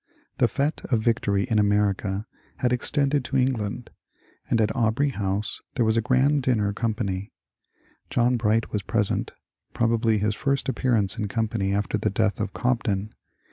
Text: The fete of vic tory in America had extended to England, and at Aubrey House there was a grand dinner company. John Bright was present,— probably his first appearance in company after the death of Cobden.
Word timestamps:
The 0.39 0.47
fete 0.47 0.81
of 0.85 1.03
vic 1.03 1.21
tory 1.21 1.43
in 1.43 1.59
America 1.59 2.25
had 2.57 2.73
extended 2.73 3.23
to 3.25 3.37
England, 3.37 3.91
and 4.49 4.59
at 4.59 4.75
Aubrey 4.75 5.11
House 5.11 5.61
there 5.75 5.85
was 5.85 5.95
a 5.95 6.01
grand 6.01 6.41
dinner 6.41 6.73
company. 6.73 7.31
John 8.09 8.35
Bright 8.35 8.71
was 8.71 8.81
present,— 8.81 9.33
probably 9.75 10.17
his 10.17 10.33
first 10.33 10.67
appearance 10.67 11.19
in 11.19 11.27
company 11.27 11.71
after 11.71 11.99
the 11.99 12.09
death 12.09 12.39
of 12.41 12.51
Cobden. 12.51 13.13